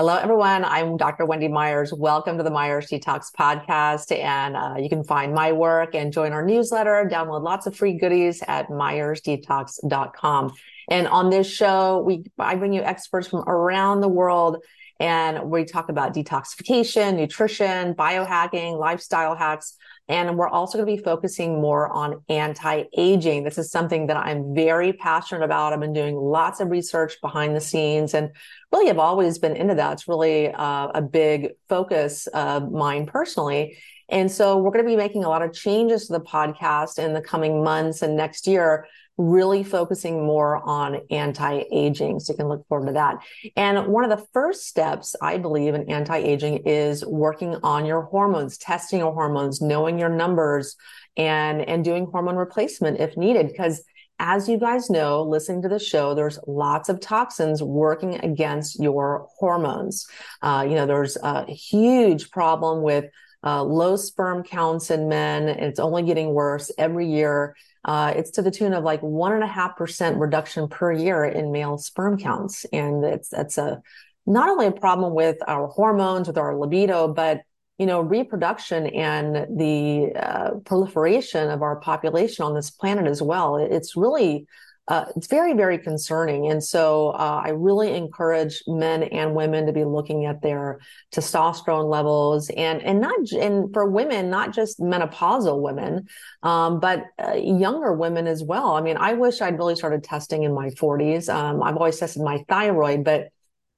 [0.00, 0.64] Hello, everyone.
[0.64, 1.26] I'm Dr.
[1.26, 1.92] Wendy Myers.
[1.92, 4.18] Welcome to the Myers Detox Podcast.
[4.18, 7.98] And uh, you can find my work and join our newsletter, download lots of free
[7.98, 10.54] goodies at myersdetox.com.
[10.88, 14.64] And on this show, we I bring you experts from around the world
[14.98, 19.76] and we talk about detoxification, nutrition, biohacking, lifestyle hacks.
[20.10, 23.44] And we're also going to be focusing more on anti-aging.
[23.44, 25.72] This is something that I'm very passionate about.
[25.72, 28.30] I've been doing lots of research behind the scenes and
[28.72, 29.92] really have always been into that.
[29.92, 33.78] It's really uh, a big focus of mine personally.
[34.08, 37.14] And so we're going to be making a lot of changes to the podcast in
[37.14, 38.88] the coming months and next year
[39.20, 42.18] really focusing more on anti-aging.
[42.20, 43.18] So you can look forward to that.
[43.54, 48.56] And one of the first steps, I believe, in anti-aging is working on your hormones,
[48.56, 50.76] testing your hormones, knowing your numbers
[51.16, 53.48] and, and doing hormone replacement if needed.
[53.48, 53.84] Because
[54.18, 59.28] as you guys know, listening to the show, there's lots of toxins working against your
[59.38, 60.06] hormones.
[60.42, 63.06] Uh, you know, there's a huge problem with
[63.42, 65.48] uh, low sperm counts in men.
[65.48, 67.56] It's only getting worse every year.
[67.84, 71.24] Uh, it's to the tune of like one and a half percent reduction per year
[71.24, 72.64] in male sperm counts.
[72.72, 73.82] And it's, that's a,
[74.26, 77.42] not only a problem with our hormones, with our libido, but
[77.78, 83.56] you know, reproduction and the uh, proliferation of our population on this planet as well.
[83.56, 84.46] It's really
[84.90, 86.50] uh, it's very, very concerning.
[86.50, 90.80] And so uh, I really encourage men and women to be looking at their
[91.12, 96.08] testosterone levels and, and not, and for women, not just menopausal women,
[96.42, 98.74] um, but uh, younger women as well.
[98.74, 101.32] I mean, I wish I'd really started testing in my 40s.
[101.32, 103.28] Um, I've always tested my thyroid, but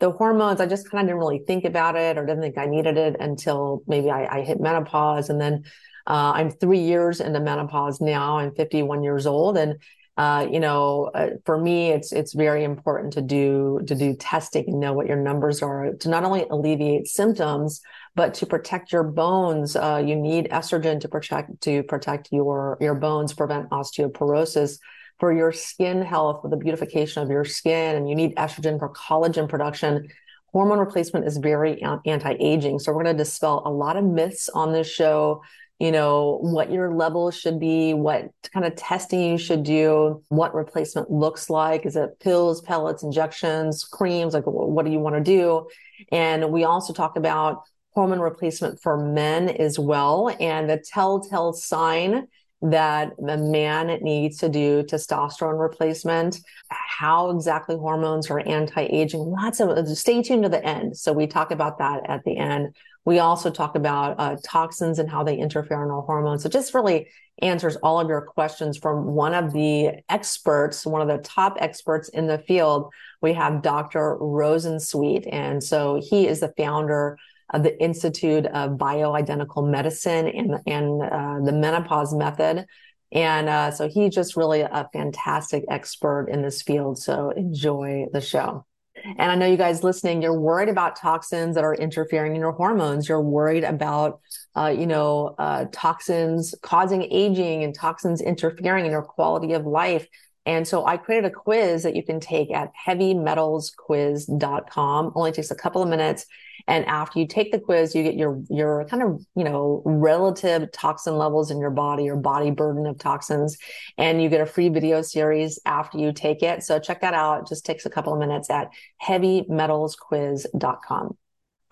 [0.00, 2.64] the hormones, I just kind of didn't really think about it or didn't think I
[2.64, 5.28] needed it until maybe I, I hit menopause.
[5.28, 5.64] And then
[6.06, 8.38] uh, I'm three years into menopause now.
[8.38, 9.58] I'm 51 years old.
[9.58, 9.76] And
[10.18, 14.64] uh, you know, uh, for me, it's it's very important to do to do testing
[14.68, 17.80] and know what your numbers are to not only alleviate symptoms
[18.14, 19.74] but to protect your bones.
[19.74, 24.78] Uh, you need estrogen to protect to protect your your bones, prevent osteoporosis.
[25.18, 28.88] For your skin health, for the beautification of your skin, and you need estrogen for
[28.88, 30.08] collagen production.
[30.52, 32.80] Hormone replacement is very anti-aging.
[32.80, 35.42] So we're going to dispel a lot of myths on this show
[35.82, 40.54] you know, what your level should be, what kind of testing you should do, what
[40.54, 41.84] replacement looks like.
[41.84, 44.32] Is it pills, pellets, injections, creams?
[44.32, 45.66] Like, what do you want to do?
[46.12, 52.28] And we also talk about hormone replacement for men as well and the telltale sign
[52.62, 56.38] that a man needs to do testosterone replacement,
[56.68, 59.18] how exactly hormones are anti-aging.
[59.18, 60.96] Lots of stay tuned to the end.
[60.96, 62.76] So we talk about that at the end.
[63.04, 66.42] We also talk about uh, toxins and how they interfere in our hormones.
[66.42, 67.08] So just really
[67.40, 72.08] answers all of your questions from one of the experts, one of the top experts
[72.10, 72.92] in the field.
[73.20, 74.16] We have Dr.
[74.20, 75.28] Rosensweet.
[75.32, 77.18] And so he is the founder
[77.52, 82.66] of the Institute of Bioidentical Medicine and, and uh, the menopause method.
[83.10, 86.98] And uh, so he's just really a fantastic expert in this field.
[86.98, 88.64] So enjoy the show.
[89.04, 92.52] And I know you guys listening, you're worried about toxins that are interfering in your
[92.52, 93.08] hormones.
[93.08, 94.20] You're worried about,
[94.56, 100.06] uh, you know, uh, toxins causing aging and toxins interfering in your quality of life.
[100.44, 105.12] And so I created a quiz that you can take at heavymetalsquiz.com.
[105.14, 106.26] Only takes a couple of minutes.
[106.66, 110.72] And after you take the quiz, you get your, your kind of, you know, relative
[110.72, 113.58] toxin levels in your body or body burden of toxins.
[113.98, 116.62] And you get a free video series after you take it.
[116.62, 117.42] So check that out.
[117.42, 118.68] It just takes a couple of minutes at
[119.02, 121.16] heavymetalsquiz.com.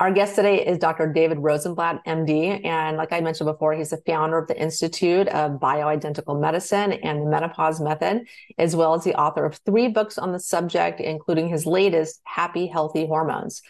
[0.00, 1.12] Our guest today is Dr.
[1.12, 2.64] Daved Rosensweet, MD.
[2.64, 7.20] And like I mentioned before, he's the founder of the Institute of Bioidentical Medicine and
[7.20, 11.50] the Menopause Method, as well as the author of three books on the subject, including
[11.50, 13.60] his latest, Happy Healthy Hormones.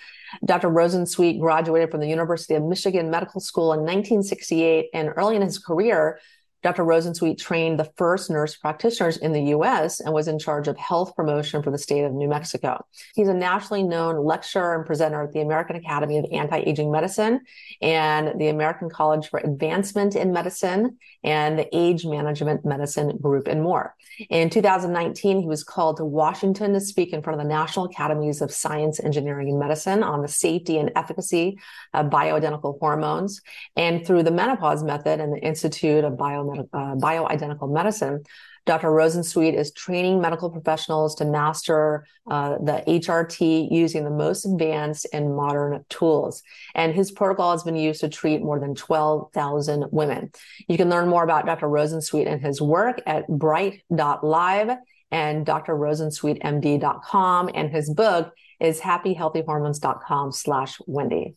[0.45, 0.69] Dr.
[0.69, 5.59] Rosensweet graduated from the University of Michigan Medical School in 1968, and early in his
[5.59, 6.19] career,
[6.63, 6.85] Dr.
[6.85, 11.17] Rosensweet trained the first nurse practitioners in the US and was in charge of health
[11.17, 12.85] promotion for the state of New Mexico.
[13.15, 17.41] He's a nationally known lecturer and presenter at the American Academy of Anti-Aging Medicine
[17.81, 23.63] and the American College for Advancement in Medicine and the Age Management Medicine Group and
[23.63, 23.95] more.
[24.29, 28.43] In 2019, he was called to Washington to speak in front of the National Academies
[28.43, 31.59] of Science, Engineering, and Medicine on the safety and efficacy
[31.95, 33.41] of bioidentical hormones.
[33.77, 36.15] And through the menopause method and the Institute of
[36.51, 38.25] Bio uh, bioidentical medicine,
[38.67, 38.89] Dr.
[38.89, 45.35] Rosensweet is training medical professionals to master uh, the HRT using the most advanced and
[45.35, 46.43] modern tools.
[46.75, 50.31] And his protocol has been used to treat more than 12,000 women.
[50.69, 51.69] You can learn more about Dr.
[51.69, 54.77] Rosensweet and his work at bright.live
[55.11, 61.35] and drrosensweetmd.com and his book, is happyhealthyhormones.com slash Wendy.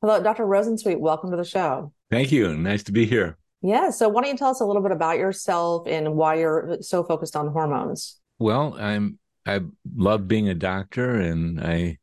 [0.00, 0.44] Hello, Dr.
[0.44, 1.00] Rosensweet.
[1.00, 1.92] Welcome to the show.
[2.10, 2.56] Thank you.
[2.56, 3.36] Nice to be here.
[3.62, 3.90] Yeah.
[3.90, 7.02] So why don't you tell us a little bit about yourself and why you're so
[7.02, 8.20] focused on hormones?
[8.38, 9.60] Well, I'm I
[9.96, 11.98] love being a doctor and I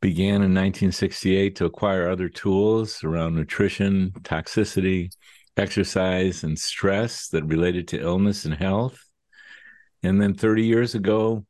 [0.00, 5.10] began in 1968 to acquire other tools around nutrition, toxicity,
[5.56, 8.98] exercise, and stress that related to illness and health.
[10.02, 11.44] And then 30 years ago,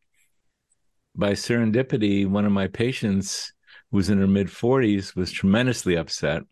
[1.14, 3.52] by serendipity, one of my patients
[3.90, 6.42] who was in her mid 40s was tremendously upset.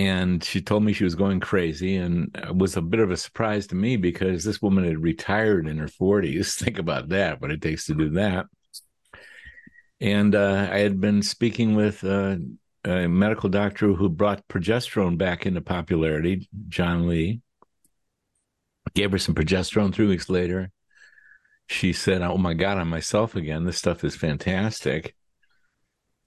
[0.00, 1.96] And she told me she was going crazy.
[1.96, 5.68] And it was a bit of a surprise to me because this woman had retired
[5.68, 6.54] in her 40s.
[6.58, 8.46] Think about that, what it takes to do that.
[10.00, 12.36] And uh, I had been speaking with uh,
[12.82, 17.42] a medical doctor who brought progesterone back into popularity, John Lee.
[18.94, 20.70] Gave her some progesterone three weeks later.
[21.66, 23.66] She said, Oh my God, I'm myself again.
[23.66, 25.14] This stuff is fantastic.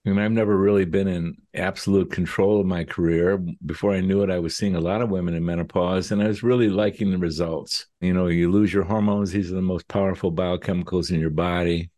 [0.06, 3.38] I mean, I've never really been in absolute control of my career.
[3.66, 6.28] Before I knew it, I was seeing a lot of women in menopause, and I
[6.28, 7.86] was really liking the results.
[8.02, 11.90] You know, you lose your hormones, these are the most powerful biochemicals in your body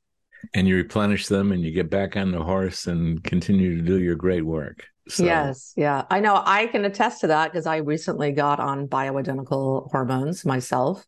[0.53, 3.99] and you replenish them and you get back on the horse and continue to do
[3.99, 4.85] your great work.
[5.07, 5.23] So.
[5.23, 6.05] Yes, yeah.
[6.09, 11.05] I know I can attest to that because I recently got on bioidentical hormones myself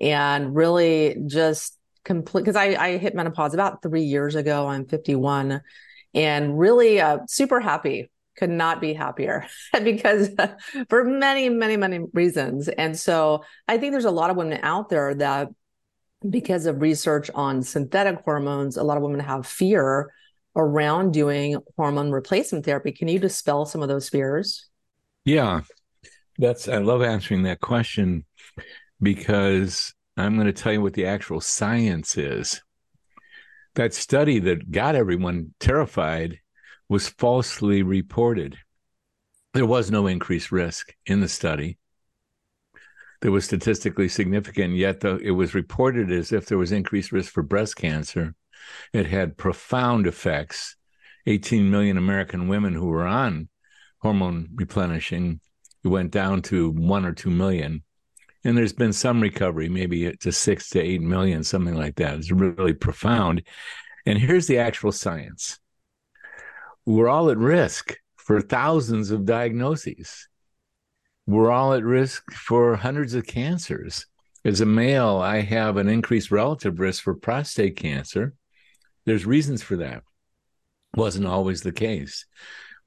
[0.00, 4.68] and really just complete because I, I hit menopause about three years ago.
[4.68, 5.60] I'm 51
[6.14, 8.10] and really uh, super happy.
[8.38, 9.46] Could not be happier
[9.84, 10.30] because
[10.88, 12.68] for many, many, many reasons.
[12.68, 15.48] And so I think there's a lot of women out there that
[16.28, 20.12] because of research on synthetic hormones, a lot of women have fear
[20.56, 22.92] around doing hormone replacement therapy.
[22.92, 24.68] Can you dispel some of those fears?
[25.24, 25.62] Yeah,
[26.38, 28.24] that's, I love answering that question
[29.00, 32.62] because I'm going to tell you what the actual science is.
[33.74, 36.40] That study that got everyone terrified
[36.88, 38.58] was falsely reported.
[39.54, 41.78] There was no increased risk in the study
[43.22, 47.32] that was statistically significant, yet the, it was reported as if there was increased risk
[47.32, 48.34] for breast cancer.
[48.92, 50.76] It had profound effects.
[51.26, 53.48] 18 million American women who were on
[54.00, 55.40] hormone replenishing
[55.84, 57.84] went down to one or two million.
[58.44, 62.18] And there's been some recovery, maybe to six to eight million, something like that.
[62.18, 63.42] It's really profound.
[64.04, 65.58] And here's the actual science
[66.84, 70.28] we're all at risk for thousands of diagnoses
[71.26, 74.06] we're all at risk for hundreds of cancers.
[74.44, 78.34] As a male, I have an increased relative risk for prostate cancer.
[79.06, 80.02] There's reasons for that.
[80.96, 82.26] Wasn't always the case.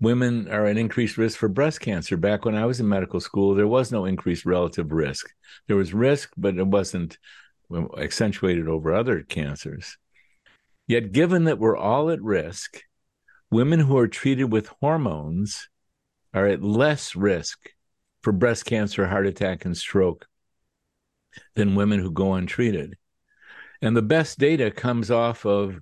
[0.02, 2.18] Women are at increased risk for breast cancer.
[2.18, 5.28] Back when I was in medical school, there was no increased relative risk.
[5.68, 7.18] There was risk, but it wasn't
[7.98, 9.98] accentuated over other cancers.
[10.88, 12.82] Yet, given that we're all at risk,
[13.50, 15.70] women who are treated with hormones
[16.34, 17.70] are at less risk
[18.22, 20.28] for breast cancer, heart attack, and stroke
[21.56, 22.98] than women who go untreated.
[23.82, 25.80] And the best data comes off of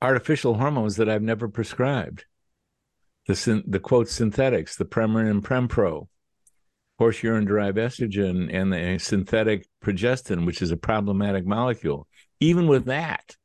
[0.00, 2.24] artificial hormones that I've never prescribed.
[3.26, 6.08] The, the quote synthetics, the Premarin and Prempro,
[6.98, 12.06] horse urine derived estrogen, and the synthetic progestin, which is a problematic molecule.
[12.40, 13.36] Even with that,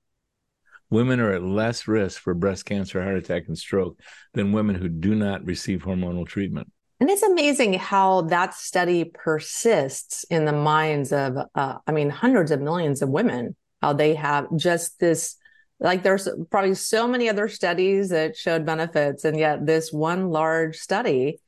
[0.89, 3.99] women are at less risk for breast cancer, heart attack, and stroke
[4.33, 6.71] than women who do not receive hormonal treatment.
[6.99, 12.51] And it's amazing how that study persists in the minds of, uh, I mean, hundreds
[12.51, 15.37] of millions of women, how they have just this,
[15.81, 19.25] like there's probably so many other studies that showed benefits.
[19.25, 21.39] And yet this one large study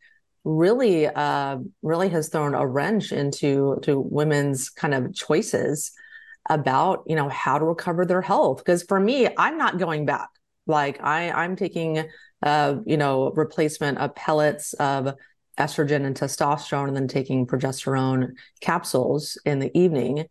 [0.44, 5.92] really, uh, really has thrown a wrench into, to women's kind of choices
[6.50, 8.66] about, you know, how to recover their health.
[8.66, 10.30] Cause for me, I'm not going back.
[10.66, 12.04] Like I, I'm taking,
[12.42, 15.14] uh, you know, replacement of pellets of,
[15.60, 20.26] estrogen and testosterone and then taking progesterone capsules in the evening.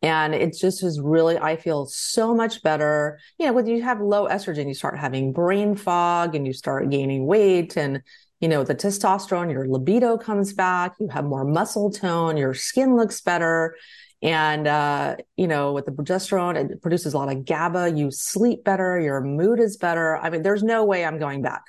[0.00, 3.18] And it just is really, I feel so much better.
[3.38, 6.90] You know, when you have low estrogen, you start having brain fog and you start
[6.90, 7.76] gaining weight.
[7.76, 8.02] And,
[8.40, 12.96] you know, the testosterone, your libido comes back, you have more muscle tone, your skin
[12.96, 13.74] looks better.
[14.22, 17.92] And, uh, you know, with the progesterone, it produces a lot of GABA.
[17.96, 20.16] You sleep better, your mood is better.
[20.16, 21.62] I mean, there's no way I'm going back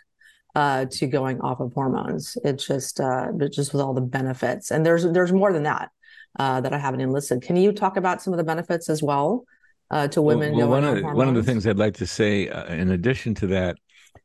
[0.55, 2.37] uh, to going off of hormones.
[2.43, 5.91] It's just uh, just with all the benefits, and there's there's more than that
[6.37, 7.41] uh, that I haven't enlisted.
[7.41, 9.45] Can you talk about some of the benefits as well
[9.91, 12.49] uh, to women well, well, one of, One of the things I'd like to say,
[12.49, 13.77] uh, in addition to that,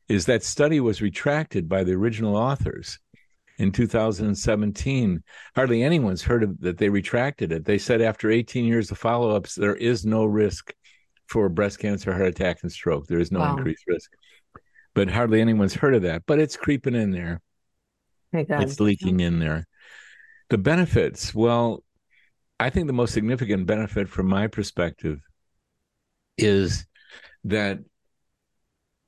[0.08, 2.98] is that study was retracted by the original authors
[3.58, 5.22] in 2017.
[5.54, 6.78] Hardly anyone's heard of that.
[6.78, 7.64] They retracted it.
[7.64, 10.74] They said after 18 years of follow-ups, there is no risk
[11.26, 13.06] for breast cancer, heart attack, and stroke.
[13.06, 13.56] There is no wow.
[13.56, 14.10] increased risk.
[14.92, 16.24] but hardly anyone's heard of that.
[16.26, 17.40] But it's creeping in there.
[18.32, 19.66] It's leaking in there.
[20.50, 21.82] The benefits, well,
[22.60, 25.20] I think the most significant benefit from my perspective
[26.36, 26.86] is
[27.44, 27.80] that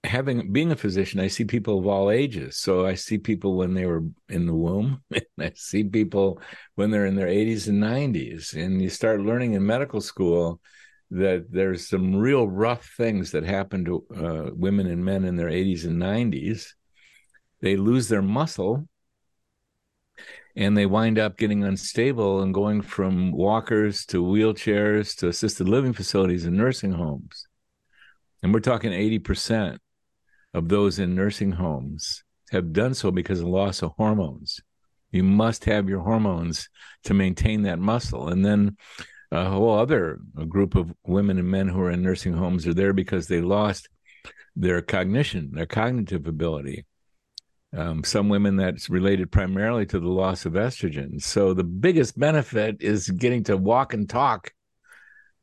[0.05, 2.59] having being a physician, I see people of all ages.
[2.59, 5.03] So I see people when they were in the womb,
[5.41, 6.41] I see people
[6.75, 8.55] when they're in their 80s and 90s.
[8.55, 10.61] And you start learning in medical school
[11.11, 15.51] that there's some real rough things that happen to uh, women and men in their
[15.51, 16.73] 80s and 90s.
[17.61, 18.89] They lose their muscle
[20.57, 25.93] and they wind up getting unstable and going from walkers to wheelchairs to assisted living
[25.93, 27.47] facilities and nursing homes.
[28.43, 29.79] And we're talking 80%
[30.55, 34.61] of those in nursing homes have done so because of loss of hormones.
[35.11, 36.69] You must have your hormones
[37.05, 38.29] to maintain that muscle.
[38.29, 38.77] And then
[39.31, 42.95] a whole other group of women and men who are in nursing homes are there
[42.95, 43.89] because they lost
[44.55, 46.87] their cognition, their cognitive ability.
[47.77, 51.21] Um, some women that's related primarily to the loss of estrogen.
[51.23, 54.53] So the biggest benefit is getting to walk and talk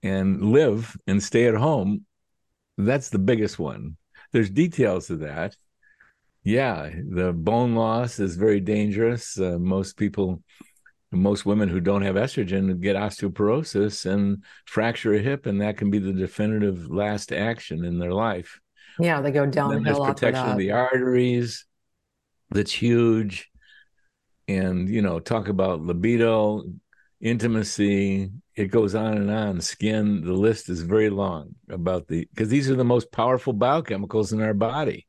[0.02, 2.06] and live and stay at home.
[2.78, 3.98] That's the biggest one.
[4.32, 5.56] There's details to that.
[6.44, 9.40] Yeah, the bone loss is very dangerous.
[9.40, 10.42] Uh, most people,
[11.12, 15.92] most women who don't have estrogen get osteoporosis and fracture a hip, and that can
[15.92, 18.60] be the definitive last action in their life.
[19.00, 19.84] Yeah, they go downhill.
[19.84, 21.66] There's protection of the arteries
[22.54, 23.50] that's huge.
[24.48, 26.64] And you know talk about libido
[27.22, 29.62] intimacy it goes on and on.
[29.62, 34.34] Skin the list is very long about the because these are the most powerful biochemicals
[34.34, 35.08] in our body.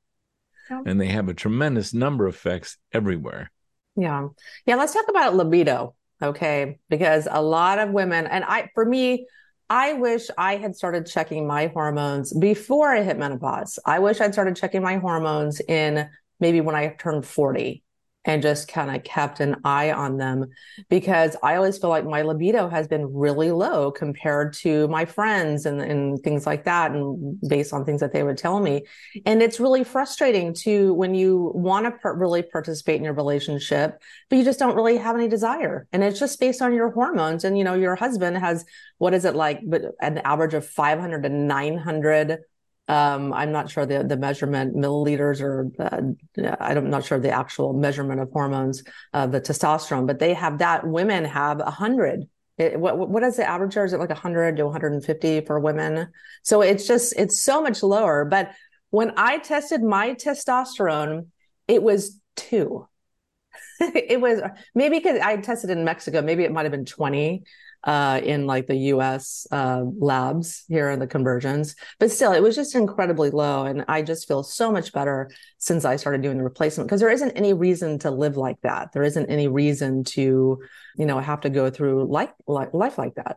[0.70, 0.80] Yeah.
[0.86, 3.50] and they have a tremendous number of effects everywhere.
[3.96, 4.28] Yeah.
[4.64, 6.78] Yeah let's talk about libido okay?
[6.88, 9.26] Because a lot of women and i for me
[9.70, 13.78] I wish I had started checking my hormones before I hit menopause.
[13.86, 16.06] I wish I'd started checking my hormones in
[16.44, 17.82] maybe when I turned 40
[18.26, 20.46] and just kind of kept an eye on them
[20.90, 25.64] because I always feel like my libido has been really low compared to my friends
[25.64, 26.90] and, and things like that.
[26.90, 28.84] And based on things that they would tell me.
[29.24, 34.02] And it's really frustrating to when you want to per- really participate in your relationship,
[34.28, 35.86] but you just don't really have any desire.
[35.92, 37.44] And it's just based on your hormones.
[37.44, 38.66] And, you know, your husband has,
[38.98, 42.38] what is it like, but an average of 500 to 900
[42.86, 47.72] um, I'm not sure the the measurement milliliters or uh, I'm not sure the actual
[47.72, 50.86] measurement of hormones, uh, the testosterone, but they have that.
[50.86, 52.28] Women have a hundred.
[52.58, 53.76] What what is the average?
[53.76, 56.08] Is it like 100 to 150 for women?
[56.42, 58.26] So it's just it's so much lower.
[58.26, 58.52] But
[58.90, 61.28] when I tested my testosterone,
[61.66, 62.86] it was two.
[63.80, 64.40] it was
[64.74, 66.20] maybe because I tested in Mexico.
[66.20, 67.44] Maybe it might have been 20
[67.84, 71.76] uh, in like the US uh, labs here in the conversions.
[72.00, 73.64] But still, it was just incredibly low.
[73.64, 77.10] And I just feel so much better since I started doing the replacement because there
[77.10, 78.92] isn't any reason to live like that.
[78.92, 80.60] There isn't any reason to,
[80.96, 83.36] you know, have to go through life, life like that.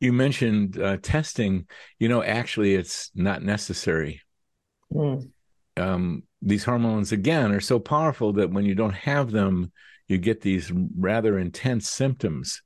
[0.00, 1.66] You mentioned uh, testing.
[1.98, 4.20] You know, actually, it's not necessary.
[4.92, 5.30] Mm.
[5.76, 9.72] Um, these hormones, again, are so powerful that when you don't have them,
[10.08, 12.62] you get these rather intense symptoms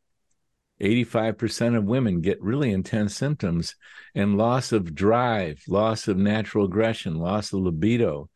[0.80, 3.74] 85% of women get really intense symptoms
[4.14, 8.28] and loss of drive, loss of natural aggression, loss of libido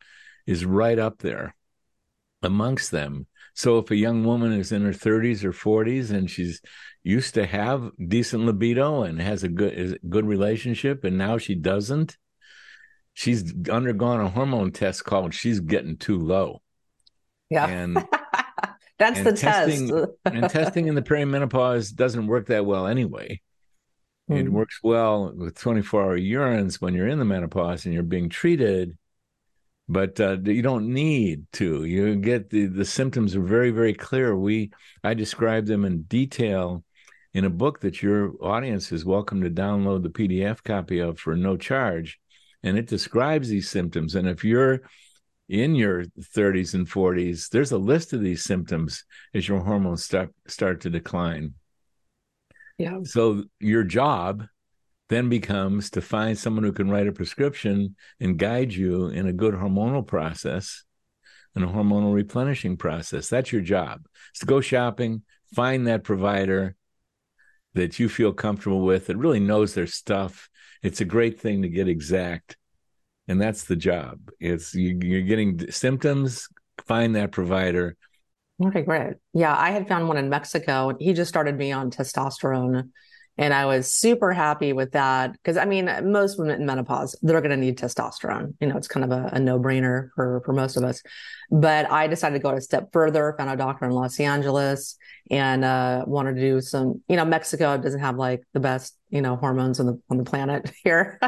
[0.45, 1.55] is right up there
[2.43, 3.27] amongst them.
[3.55, 6.61] So if a young woman is in her 30s or 40s and she's
[7.03, 12.17] used to have decent libido and has a good good relationship and now she doesn't,
[13.13, 16.61] she's undergone a hormone test called she's getting too low.
[17.49, 17.67] Yeah.
[17.67, 18.05] And
[18.97, 20.09] That's and the testing, test.
[20.25, 23.41] and testing in the perimenopause doesn't work that well anyway.
[24.29, 24.39] Mm.
[24.39, 24.53] It hmm.
[24.53, 28.97] works well with 24 hour urines when you're in the menopause and you're being treated,
[29.87, 31.83] but uh, you don't need to.
[31.83, 34.35] You get the, the symptoms are very, very clear.
[34.35, 34.71] We
[35.03, 36.83] I describe them in detail
[37.33, 41.35] in a book that your audience is welcome to download the PDF copy of for
[41.35, 42.17] no charge.
[42.63, 44.15] And it describes these symptoms.
[44.15, 44.81] And if you're
[45.47, 50.33] in your 30s and 40s, there's a list of these symptoms as your hormones start
[50.47, 51.53] start to decline.
[52.77, 52.99] Yeah.
[53.03, 54.45] So your job
[55.09, 59.33] then becomes to find someone who can write a prescription and guide you in a
[59.33, 60.83] good hormonal process
[61.53, 63.29] and a hormonal replenishing process.
[63.29, 64.05] That's your job.
[64.31, 65.21] It's to go shopping,
[65.53, 66.75] find that provider
[67.75, 70.49] that you feel comfortable with that really knows their stuff.
[70.81, 72.57] It's a great thing to get exact
[73.27, 74.19] and that's the job.
[74.39, 76.47] It's you, you're getting symptoms.
[76.85, 77.95] Find that provider.
[78.63, 79.15] Okay, great.
[79.33, 82.89] Yeah, I had found one in Mexico, and he just started me on testosterone,
[83.37, 87.41] And I was super happy with that because I mean, most women in menopause, they're
[87.41, 88.53] going to need testosterone.
[88.61, 91.01] You know, it's kind of a, a no brainer for, for most of us.
[91.51, 94.97] But I decided to go a step further, found a doctor in Los Angeles
[95.29, 99.21] and uh, wanted to do some, you know, Mexico doesn't have like the best, you
[99.21, 101.19] know, hormones on the, on the planet here.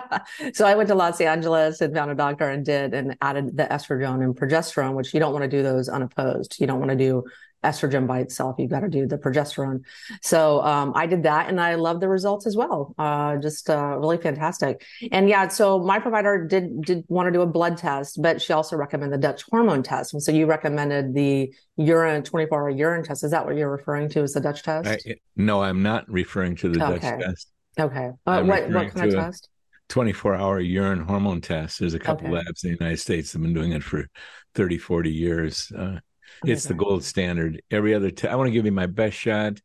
[0.54, 3.66] so I went to Los Angeles and found a doctor and did and added the
[3.66, 6.60] estrogen and progesterone, which you don't want to do those unopposed.
[6.60, 7.24] You don't want to do
[7.68, 8.56] estrogen by itself.
[8.58, 9.82] You've got to do the progesterone.
[10.22, 12.96] So um, I did that and I love the results as well.
[12.98, 14.84] Uh, just uh, really fantastic.
[15.12, 18.54] And yeah, so my provider did did want to do a blood test, but she
[18.54, 20.14] also recommended the Dutch hormone test.
[20.14, 23.24] And so you recommended the urine 24 hour urine test.
[23.24, 25.06] Is that what you're referring to as the Dutch test?
[25.08, 27.10] I, no, I'm not referring to the okay.
[27.10, 27.48] Dutch test.
[27.80, 28.12] Okay.
[28.26, 29.50] Uh, what, what kind of test?
[29.90, 31.80] 24 hour urine hormone test.
[31.80, 32.36] There's a couple okay.
[32.36, 34.08] labs in the United States that have been doing it for
[34.56, 35.72] 30, 40 years.
[35.72, 36.00] Uh,
[36.44, 37.62] it's the gold standard.
[37.72, 39.60] Every other, I want to give you my best shot.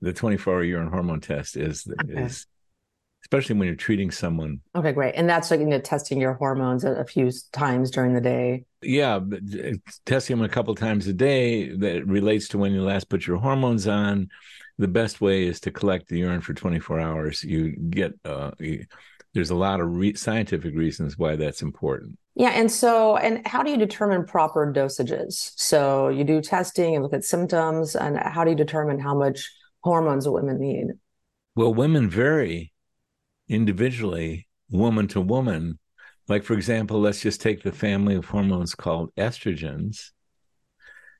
[0.00, 2.22] The 24 hour urine hormone test is okay.
[2.22, 2.46] is
[3.24, 4.60] especially when you're treating someone.
[4.74, 5.14] Okay, great.
[5.14, 8.64] And that's like you know, testing your hormones a, a, few times during the day.
[8.82, 9.20] Yeah,
[10.04, 13.38] testing them a couple times a day that relates to when you last put your
[13.38, 14.28] hormones on.
[14.78, 17.44] The best way is to collect the urine for 24 hours.
[17.44, 18.86] You get uh, you,
[19.34, 22.18] there's a lot of re- scientific reasons why that's important.
[22.34, 22.50] Yeah.
[22.50, 25.52] And so, and how do you determine proper dosages?
[25.56, 29.50] So you do testing and look at symptoms, and how do you determine how much
[29.82, 30.86] hormones women need?
[31.54, 32.72] Well, women vary
[33.48, 35.78] individually, woman to woman.
[36.28, 40.10] Like, for example, let's just take the family of hormones called estrogens.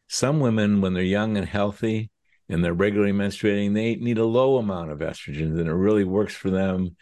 [0.08, 2.10] Some women, when they're young and healthy
[2.48, 6.34] and they're regularly menstruating, they need a low amount of estrogens and it really works
[6.34, 6.96] for them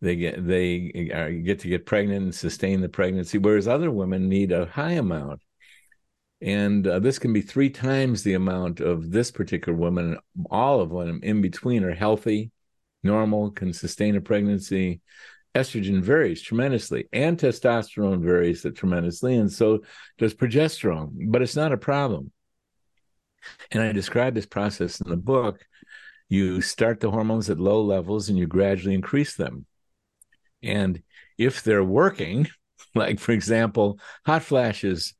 [0.00, 4.28] they get they uh, get to get pregnant and sustain the pregnancy whereas other women
[4.28, 5.42] need a high amount.
[6.42, 10.16] And uh, this can be three times the amount of this particular woman
[10.50, 12.50] all of them in between are healthy
[13.02, 15.00] normal can sustain a pregnancy.
[15.54, 19.80] Estrogen varies tremendously and testosterone varies tremendously and so
[20.16, 22.30] does progesterone but it's not a problem.
[23.72, 25.66] And i describe this process in the book.
[26.28, 29.66] You start the hormones at low levels and you gradually increase them
[30.62, 31.02] and
[31.38, 32.48] if they're working,
[32.94, 35.14] like for example, hot flashes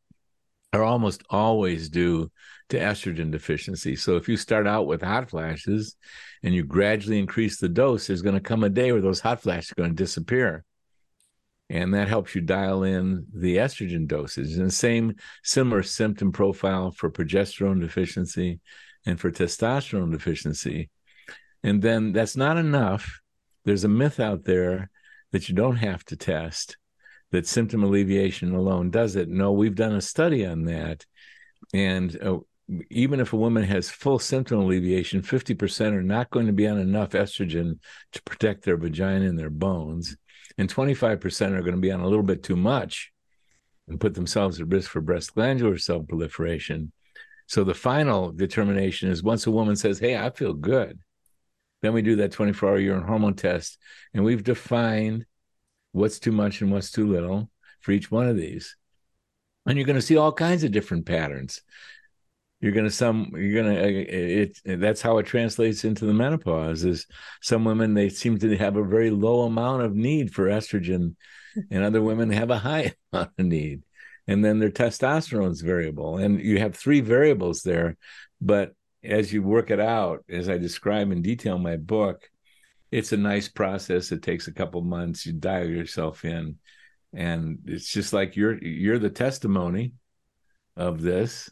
[0.73, 2.31] are almost always due
[2.69, 3.97] to estrogen deficiency.
[3.97, 5.97] So if you start out with hot flashes
[6.43, 9.43] and you gradually increase the dose, there's going to come a day where those hot
[9.43, 10.65] flashes are going to disappear.
[11.69, 14.57] And that helps you dial in the estrogen dosage.
[14.57, 18.61] And same similar symptom profile for progesterone deficiency
[19.07, 20.91] and for testosterone deficiency.
[21.63, 23.21] And then that's not enough.
[23.65, 24.91] There's a myth out there
[25.33, 26.77] that you don't have to test,
[27.31, 29.29] that symptom alleviation alone does it.
[29.29, 31.07] No, we've done a study on that.
[31.73, 32.39] And uh,
[32.91, 36.79] even if a woman has full symptom alleviation, 50% are not going to be on
[36.79, 37.79] enough estrogen
[38.13, 40.17] to protect their vagina and their bones.
[40.59, 43.13] And 25% are going to be on a little bit too much
[43.89, 46.93] and put themselves at risk for breast glandular cell proliferation.
[47.47, 51.01] So the final determination is once a woman says, Hey, I feel good,
[51.83, 53.79] then we do that 24 hour urine hormone test,
[54.15, 55.27] and we've defined
[55.93, 58.77] what's too much and what's too little for each one of these.
[59.67, 61.63] And you're going to see all kinds of different patterns.
[62.61, 63.33] You're going to some.
[63.35, 64.81] You're going to uh, it, it.
[64.81, 66.85] That's how it translates into the menopause.
[66.85, 67.07] Is
[67.41, 71.15] some women they seem to have a very low amount of need for estrogen,
[71.71, 73.83] and other women have a high amount of need.
[74.27, 77.97] And then their testosterone is variable, and you have three variables there.
[78.43, 82.29] But as you work it out, as I describe in detail in my book,
[82.91, 84.13] it's a nice process.
[84.13, 85.25] It takes a couple months.
[85.25, 86.57] You dial yourself in,
[87.15, 89.95] and it's just like you're you're the testimony
[90.77, 91.51] of this.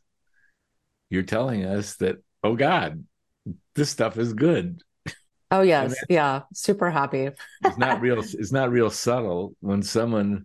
[1.11, 3.05] You're telling us that, oh God,
[3.75, 4.83] this stuff is good.
[5.51, 7.31] Oh yes, yeah, super happy.
[7.65, 8.21] it's not real.
[8.21, 10.45] It's not real subtle when someone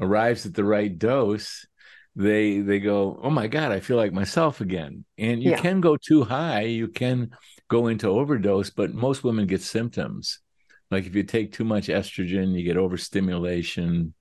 [0.00, 1.66] arrives at the right dose
[2.14, 5.04] they they go oh my god i feel like myself again.
[5.18, 5.60] And you yeah.
[5.60, 7.30] can go too high you can
[7.68, 10.40] go into overdose but most women get symptoms.
[10.90, 14.14] Like if you take too much estrogen you get overstimulation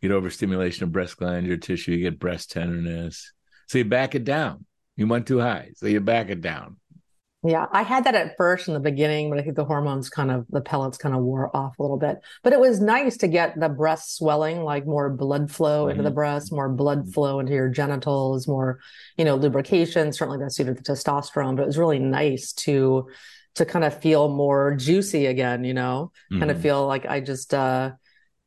[0.00, 3.32] you get overstimulation of breast glandular tissue you get breast tenderness.
[3.68, 4.66] So you back it down.
[4.96, 6.76] You went too high so you back it down
[7.44, 10.30] yeah, I had that at first in the beginning, but I think the hormones kind
[10.30, 12.18] of the pellets kind of wore off a little bit.
[12.44, 15.90] But it was nice to get the breast swelling, like more blood flow mm-hmm.
[15.90, 16.14] into the mm-hmm.
[16.14, 17.10] breast, more blood mm-hmm.
[17.10, 18.78] flow into your genitals, more,
[19.16, 20.12] you know, lubrication.
[20.12, 23.08] Certainly that suited the testosterone, but it was really nice to
[23.56, 26.38] to kind of feel more juicy again, you know, mm-hmm.
[26.38, 26.62] kind of mm-hmm.
[26.62, 27.92] feel like I just uh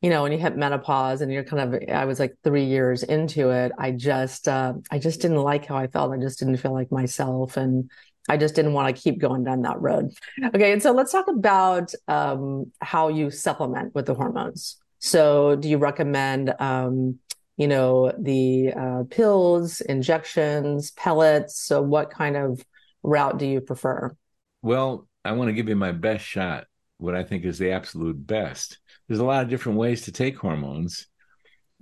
[0.02, 3.02] you know, when you hit menopause and you're kind of, I was like three years
[3.02, 3.72] into it.
[3.78, 6.12] I just, uh, I just didn't like how I felt.
[6.12, 7.56] I just didn't feel like myself.
[7.56, 7.90] And
[8.28, 10.12] I just didn't want to keep going down that road.
[10.54, 14.76] Okay, and so let's talk about um, how you supplement with the hormones.
[14.98, 17.18] So, do you recommend, um,
[17.56, 21.60] you know, the uh, pills, injections, pellets?
[21.60, 22.64] So, what kind of
[23.02, 24.16] route do you prefer?
[24.62, 26.66] Well, I want to give you my best shot,
[26.98, 28.78] what I think is the absolute best.
[29.06, 31.06] There's a lot of different ways to take hormones.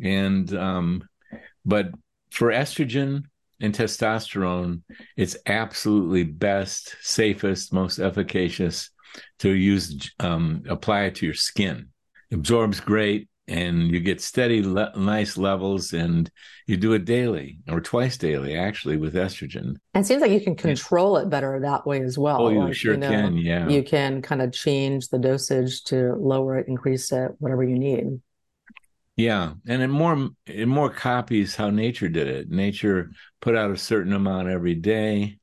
[0.02, 1.08] And, um,
[1.64, 1.90] but
[2.30, 3.24] for estrogen
[3.64, 4.82] and testosterone,
[5.16, 8.90] it's absolutely best, safest, most efficacious
[9.38, 11.88] to use, um, apply it to your skin.
[12.32, 16.30] Absorbs great, and you get steady, le- nice levels, and
[16.66, 19.76] you do it daily or twice daily, actually, with estrogen.
[19.92, 22.42] And it seems like you can control it better that way as well.
[22.42, 23.36] Oh, you like, sure you know, can.
[23.36, 23.68] Yeah.
[23.68, 28.20] You can kind of change the dosage to lower it, increase it, whatever you need.
[29.16, 32.50] Yeah, and it more it more copies how nature did it.
[32.50, 35.38] Nature put out a certain amount every day,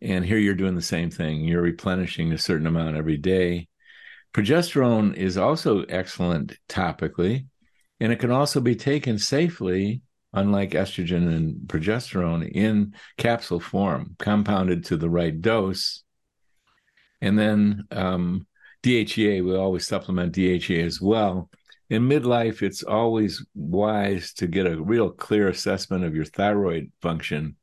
[0.00, 1.40] and here you're doing the same thing.
[1.40, 3.68] You're replenishing a certain amount every day.
[4.32, 7.46] Progesterone is also excellent topically,
[7.98, 10.02] and it can also be taken safely,
[10.32, 16.04] unlike estrogen and progesterone, in capsule form, compounded to the right dose.
[17.20, 18.46] And then um,
[18.84, 21.50] DHEA, we always supplement DHEA as well
[21.90, 27.56] in midlife, it's always wise to get a real clear assessment of your thyroid function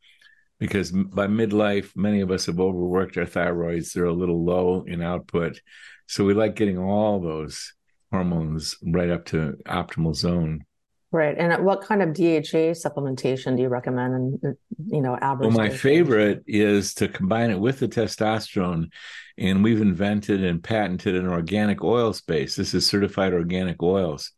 [0.59, 3.93] because by midlife, many of us have overworked our thyroids.
[3.93, 5.59] They're a little low in output.
[6.07, 7.73] So we like getting all those
[8.11, 10.65] hormones right up to optimal zone.
[11.15, 11.37] Right.
[11.37, 14.13] And what kind of DHA supplementation do you recommend?
[14.43, 15.47] And you know, average.
[15.47, 18.91] Well, my favorite is to combine it with the testosterone,
[19.37, 22.57] and we've invented and patented an organic oil space.
[22.57, 24.33] This is certified organic oils,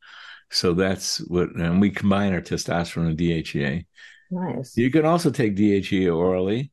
[0.52, 1.50] so that's what.
[1.56, 3.84] And we combine our testosterone and DHEA.
[4.30, 4.78] Nice.
[4.78, 6.72] You can also take DHEA orally,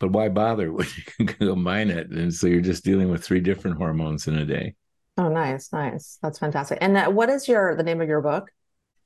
[0.00, 2.10] but why bother when you can combine it?
[2.10, 4.74] And so you're just dealing with three different hormones in a day.
[5.16, 6.18] Oh, nice, nice.
[6.20, 6.78] That's fantastic.
[6.80, 8.50] And uh, what is your the name of your book?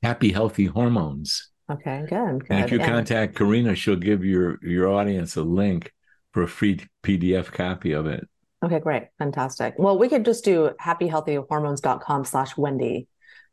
[0.03, 1.49] Happy Healthy Hormones.
[1.69, 2.39] Okay, good.
[2.41, 2.51] good.
[2.51, 5.91] And if you And- contact Karina, she'll give your your audience a link
[6.31, 8.27] for a free PDF copy of it.
[8.63, 9.03] Okay, great.
[9.19, 9.75] Fantastic.
[9.77, 13.07] Well, we could just do happyhealthyhormones.com slash Wendy.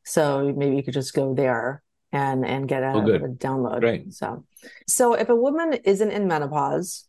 [0.05, 3.23] So maybe you could just go there and and get a, Oh, good.
[3.23, 3.81] a download.
[3.81, 4.13] Great.
[4.13, 4.45] So
[4.87, 7.07] so if a woman isn't in menopause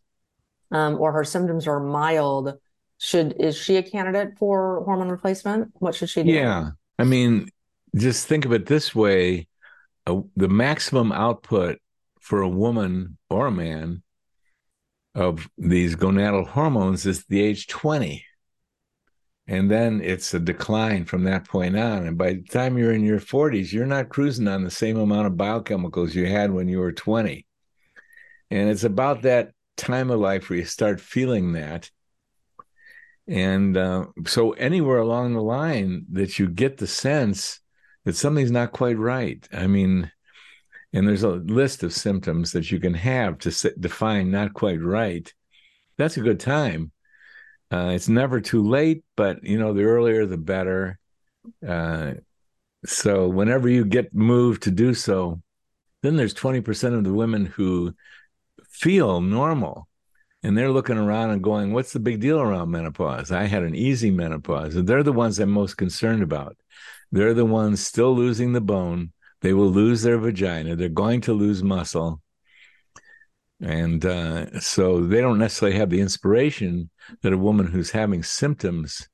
[0.70, 2.54] um, or her symptoms are mild,
[2.98, 5.70] should is she a candidate for hormone replacement?
[5.74, 6.30] What should she do?
[6.32, 6.70] Yeah.
[6.98, 7.48] I mean,
[7.96, 9.48] just think of it this way
[10.06, 11.78] the maximum output
[12.20, 14.02] for a woman or a man
[15.14, 18.24] of these gonadal hormones is the age 20.
[19.48, 22.06] And then it's a decline from that point on.
[22.06, 25.28] And by the time you're in your 40s, you're not cruising on the same amount
[25.28, 27.46] of biochemicals you had when you were 20.
[28.50, 31.90] And it's about that time of life where you start feeling that.
[33.28, 37.60] And uh, so, anywhere along the line that you get the sense
[38.06, 40.10] that something's not quite right, I mean,
[40.94, 45.30] and there's a list of symptoms that you can have to define not quite right,
[45.98, 46.92] that's a good time.
[47.70, 50.98] Uh, it's never too late, but you know, the earlier the better.
[51.66, 52.14] Uh,
[52.84, 55.42] so, whenever you get moved to do so,
[56.02, 57.94] then there's 20% of the women who
[58.70, 59.88] feel normal
[60.42, 63.32] and they're looking around and going, What's the big deal around menopause?
[63.32, 64.76] I had an easy menopause.
[64.76, 66.56] And they're the ones I'm most concerned about.
[67.12, 69.12] They're the ones still losing the bone.
[69.42, 70.76] They will lose their vagina.
[70.76, 72.20] They're going to lose muscle.
[73.60, 76.90] And uh, so they don't necessarily have the inspiration
[77.22, 79.08] that a woman who's having symptoms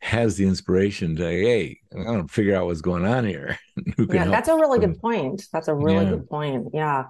[0.00, 3.58] has the inspiration to, hey, I don't figure out what's going on here.
[3.96, 4.34] Who can Yeah, help?
[4.36, 5.46] that's a really good point.
[5.52, 6.10] That's a really Yeah.
[6.10, 6.68] good point.
[6.72, 7.04] Yeah.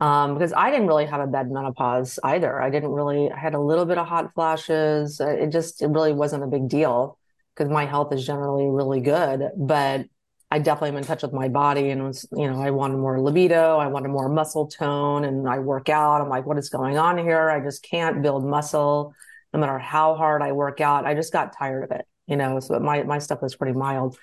[0.00, 2.60] Um, because I didn't really have a bad menopause either.
[2.60, 5.20] I didn't really, I had a little bit of hot flashes.
[5.20, 7.18] Uh, It just, it really wasn't a big deal
[7.56, 9.50] because my health is generally really good.
[9.56, 10.06] But
[10.50, 13.20] I definitely am in touch with my body and was, you know, I wanted more
[13.20, 13.78] libido.
[13.78, 16.20] I wanted more muscle tone and I work out.
[16.20, 17.50] I'm like, what is going on here?
[17.50, 19.14] I just can't build muscle
[19.52, 21.06] no matter how hard I work out.
[21.06, 24.16] I just got tired of it, you know, so my, my stuff was pretty mild.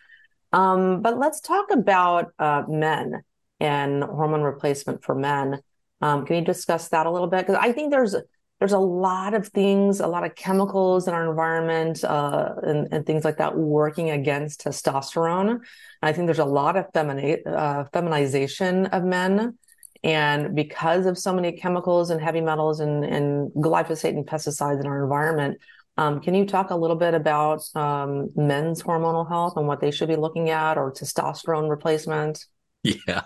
[0.53, 3.23] Um, but let's talk about uh, men
[3.59, 5.59] and hormone replacement for men.
[5.99, 7.39] Um, can you discuss that a little bit?
[7.39, 8.15] Because I think there's
[8.63, 13.05] there's a lot of things, a lot of chemicals in our environment, uh, and, and
[13.05, 15.49] things like that working against testosterone.
[15.49, 15.61] And
[16.01, 19.57] I think there's a lot of uh, feminization of men.
[20.01, 24.87] And because of so many chemicals and heavy metals and, and glyphosate and pesticides in
[24.87, 25.57] our environment,
[25.97, 29.91] um, can you talk a little bit about um, men's hormonal health and what they
[29.91, 32.45] should be looking at or testosterone replacement?
[33.07, 33.23] Yeah.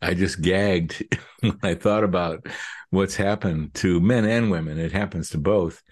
[0.00, 1.04] I just gagged
[1.40, 2.46] when I thought about
[2.90, 4.78] what's happened to men and women.
[4.78, 5.82] It happens to both.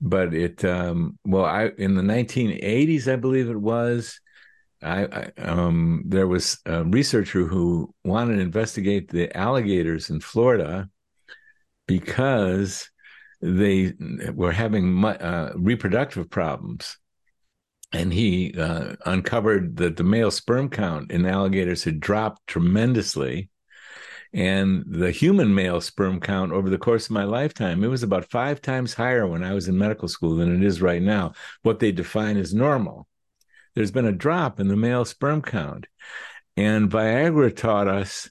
[0.00, 4.20] But it, um, well, I in the 1980s, I believe it was,
[4.82, 10.88] I, I um, there was a researcher who wanted to investigate the alligators in Florida
[11.86, 12.90] because
[13.40, 13.92] they
[14.32, 16.96] were having uh, reproductive problems.
[17.92, 23.50] And he uh, uncovered that the male sperm count in alligators had dropped tremendously.
[24.34, 28.30] And the human male sperm count over the course of my lifetime, it was about
[28.30, 31.80] five times higher when I was in medical school than it is right now, what
[31.80, 33.06] they define as normal.
[33.74, 35.86] There's been a drop in the male sperm count.
[36.56, 38.30] And Viagra taught us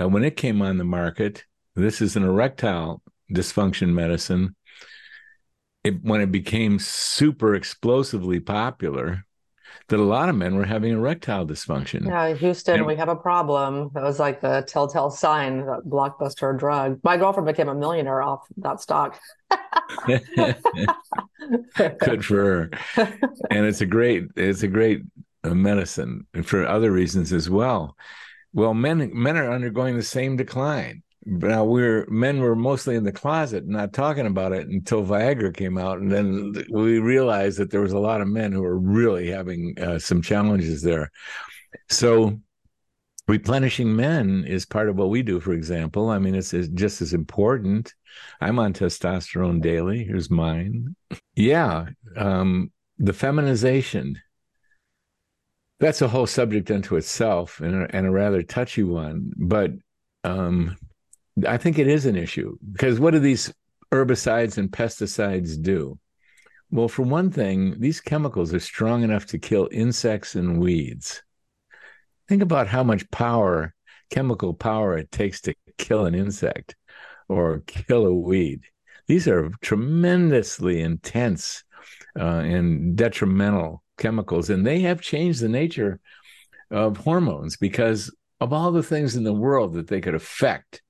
[0.00, 3.02] uh, when it came on the market, this is an erectile
[3.32, 4.54] dysfunction medicine,
[5.84, 9.24] it, when it became super explosively popular,
[9.88, 12.06] that a lot of men were having erectile dysfunction.
[12.06, 13.90] Yeah, Houston, and, we have a problem.
[13.94, 17.00] That was like the telltale sign that blockbuster drug.
[17.02, 19.18] My girlfriend became a millionaire off that stock.
[20.06, 20.64] Good
[22.24, 22.70] for her.
[23.50, 25.02] And it's a great, it's a great
[25.44, 27.96] uh, medicine for other reasons as well.
[28.52, 33.12] Well, men men are undergoing the same decline now we're men were mostly in the
[33.12, 37.80] closet not talking about it until viagra came out and then we realized that there
[37.80, 41.10] was a lot of men who were really having uh, some challenges there.
[41.90, 42.40] So
[43.26, 46.08] replenishing men is part of what we do for example.
[46.08, 47.94] I mean it's, it's just as important.
[48.40, 50.04] I'm on testosterone daily.
[50.04, 50.94] Here's mine.
[51.34, 54.20] Yeah um, the feminization.
[55.80, 59.72] That's a whole subject unto itself and a, and a rather touchy one but
[60.24, 60.76] um,
[61.46, 63.52] I think it is an issue because what do these
[63.92, 65.98] herbicides and pesticides do?
[66.70, 71.22] Well, for one thing, these chemicals are strong enough to kill insects and weeds.
[72.28, 73.74] Think about how much power,
[74.10, 76.76] chemical power, it takes to kill an insect
[77.28, 78.60] or kill a weed.
[79.06, 81.64] These are tremendously intense
[82.18, 86.00] uh, and detrimental chemicals, and they have changed the nature
[86.70, 90.82] of hormones because of all the things in the world that they could affect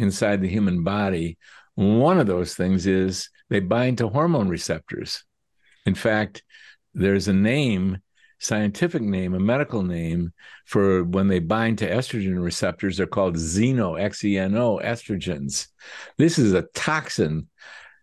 [0.00, 1.38] inside the human body.
[1.74, 5.24] One of those things is they bind to hormone receptors.
[5.86, 6.42] In fact,
[6.94, 7.98] there's a name,
[8.38, 10.32] scientific name, a medical name
[10.66, 12.96] for when they bind to estrogen receptors.
[12.96, 15.68] They're called xeno, X E N O, estrogens.
[16.18, 17.48] This is a toxin,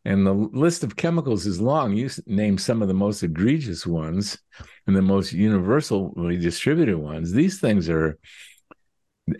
[0.05, 1.95] and the list of chemicals is long.
[1.95, 4.37] You name some of the most egregious ones
[4.85, 7.31] and the most universally distributed ones.
[7.31, 8.17] These things are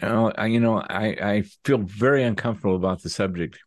[0.02, 3.60] uh, you know, I, I feel very uncomfortable about the subject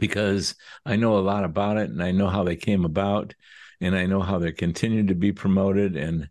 [0.00, 3.34] because I know a lot about it and I know how they came about
[3.80, 6.28] and I know how they continue to be promoted and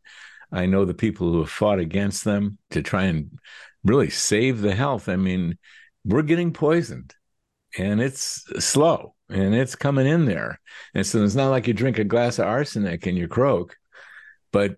[0.52, 3.38] I know the people who have fought against them to try and
[3.84, 5.10] really save the health.
[5.10, 5.58] I mean,
[6.04, 7.14] we're getting poisoned
[7.78, 10.60] and it's slow and it's coming in there.
[10.94, 13.78] And so it's not like you drink a glass of arsenic and you croak
[14.56, 14.78] but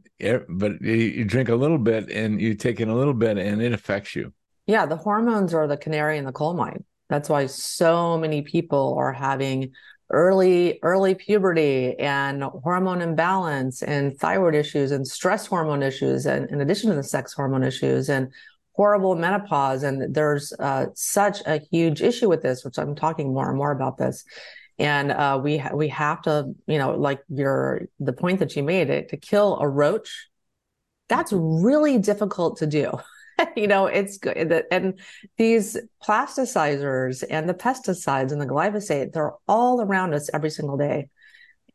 [0.50, 3.74] but you drink a little bit and you take in a little bit and it
[3.74, 4.34] affects you.
[4.66, 6.84] Yeah the hormones are the canary in the coal mine.
[7.10, 9.72] That's why so many people are having
[10.10, 16.60] early early puberty and hormone imbalance and thyroid issues and stress hormone issues and in
[16.60, 18.32] addition to the sex hormone issues and
[18.74, 19.84] horrible menopause.
[19.84, 23.72] And there's uh, such a huge issue with this which i'm talking more and more
[23.72, 24.24] about this
[24.80, 28.64] and uh, we ha- we have to you know like your the point that you
[28.64, 30.28] made it to kill a roach
[31.08, 32.92] that's really difficult to do.
[33.56, 35.00] You know it's good and
[35.38, 41.10] these plasticizers and the pesticides and the glyphosate they're all around us every single day.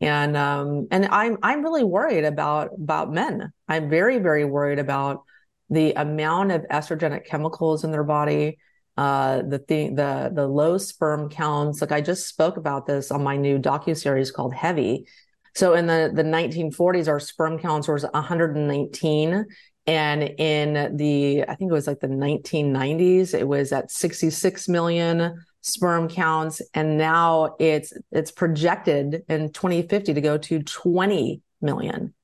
[0.01, 3.53] And um and i'm i'm really worried about about men.
[3.69, 5.23] I'm very very worried about
[5.71, 8.59] the amount of estrogenic chemicals in their body
[8.97, 11.81] uh, the thing, the the low sperm counts.
[11.81, 15.07] Like I just spoke about this on my new docu series called Heavy.
[15.55, 19.47] So in the the 1940s, our sperm counts was 119,
[19.87, 25.43] and in the I think it was like the 1990s, it was at 66 million
[25.63, 32.15] sperm counts, and now it's it's projected in 2050 to go to 20 million.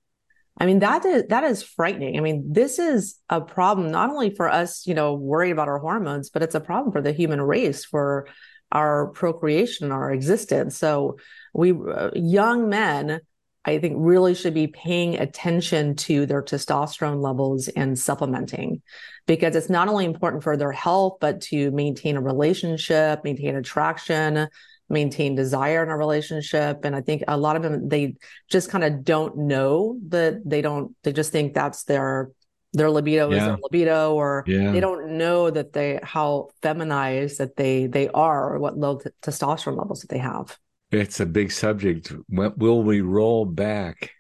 [0.61, 2.17] I mean, that is, that is frightening.
[2.17, 5.79] I mean, this is a problem not only for us, you know, worried about our
[5.79, 8.27] hormones, but it's a problem for the human race, for
[8.73, 10.77] our procreation, our existence.
[10.77, 11.19] So
[11.55, 13.21] we, uh, young men,
[13.65, 18.83] I think really should be paying attention to their testosterone levels and supplementing
[19.27, 24.49] because it's not only important for their health, but to maintain a relationship, maintain attraction,
[24.89, 26.85] maintain desire in a relationship.
[26.85, 28.17] And I think a lot of them, they
[28.51, 32.31] just kind of don't know that they don't, they just think that's their,
[32.73, 33.37] their libido yeah.
[33.37, 34.71] is their libido or yeah.
[34.73, 39.11] they don't know that they how feminized that they they are or what low t-
[39.23, 40.57] testosterone levels that they have
[40.91, 44.11] it's a big subject will we roll back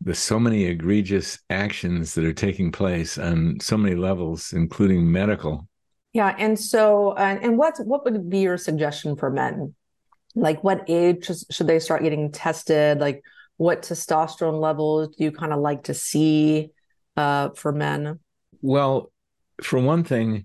[0.00, 5.68] the so many egregious actions that are taking place on so many levels including medical
[6.12, 9.74] yeah and so uh, and what what would be your suggestion for men
[10.36, 13.22] like what age should they start getting tested like
[13.56, 16.70] what testosterone levels do you kind of like to see
[17.16, 18.20] uh, for men?
[18.60, 19.12] Well,
[19.62, 20.44] for one thing,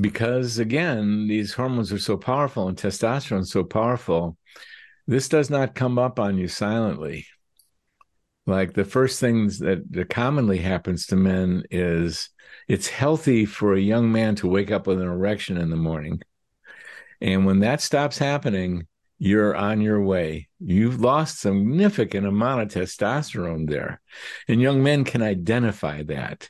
[0.00, 4.36] because again, these hormones are so powerful and testosterone is so powerful,
[5.06, 7.26] this does not come up on you silently.
[8.46, 12.30] Like the first things that, that commonly happens to men is
[12.68, 16.22] it's healthy for a young man to wake up with an erection in the morning.
[17.20, 18.86] And when that stops happening,
[19.22, 20.48] you're on your way.
[20.58, 24.00] You've lost significant amount of testosterone there.
[24.48, 26.48] And young men can identify that.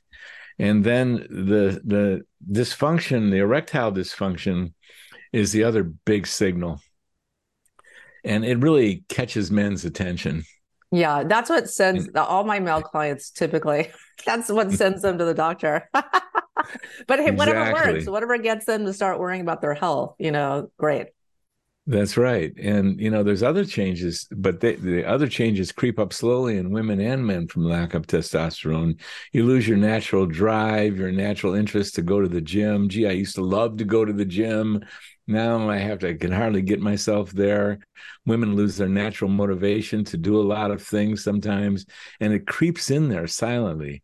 [0.57, 4.73] And then the the dysfunction, the erectile dysfunction
[5.33, 6.81] is the other big signal.
[8.25, 10.45] And it really catches men's attention.
[10.93, 13.91] Yeah, that's what sends all my male clients typically.
[14.27, 15.89] That's what sends them to the doctor.
[15.93, 20.71] but hey, whatever works, whatever gets them to start worrying about their health, you know,
[20.77, 21.07] great.
[21.87, 22.53] That's right.
[22.57, 26.71] And, you know, there's other changes, but they, the other changes creep up slowly in
[26.71, 29.01] women and men from lack of testosterone.
[29.33, 32.89] You lose your natural drive, your natural interest to go to the gym.
[32.89, 34.85] Gee, I used to love to go to the gym.
[35.27, 37.81] Now I have to, I can hardly get myself there.
[38.25, 41.87] Women lose their natural motivation to do a lot of things sometimes,
[42.21, 44.03] and it creeps in there silently.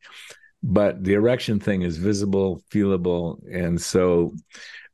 [0.63, 3.39] But the erection thing is visible, feelable.
[3.53, 4.33] And so,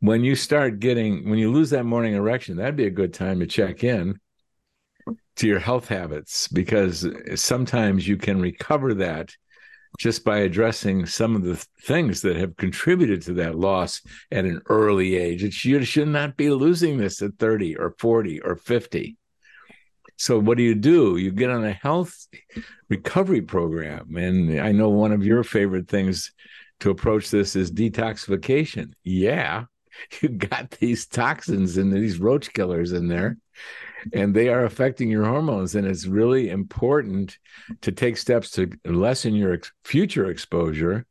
[0.03, 3.39] when you start getting when you lose that morning erection that'd be a good time
[3.39, 4.19] to check in
[5.37, 9.33] to your health habits because sometimes you can recover that
[9.99, 14.61] just by addressing some of the things that have contributed to that loss at an
[14.67, 15.45] early age.
[15.45, 19.17] It should, should not be losing this at 30 or 40 or 50.
[20.17, 21.17] So, what do you do?
[21.19, 22.27] You get on a health
[22.89, 24.17] recovery program.
[24.17, 26.33] And I know one of your favorite things
[26.81, 28.93] to approach this is detoxification.
[29.05, 29.65] Yeah,
[30.21, 33.37] you got these toxins and these roach killers in there
[34.13, 37.39] and they are affecting your hormones and it's really important
[37.81, 41.07] to take steps to lessen your ex- future exposure